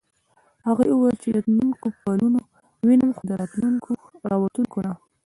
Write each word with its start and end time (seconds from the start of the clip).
هغې 0.67 0.87
وویل 0.91 1.17
چې 1.23 1.29
د 1.31 1.37
تلونکو 1.47 1.87
پلونه 2.01 2.39
وینم 2.87 3.11
خو 3.17 3.23
د 3.29 3.31
راوتونکو 4.31 4.77
نه. 4.85 4.93